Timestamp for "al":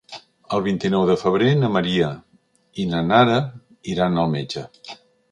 4.23-4.33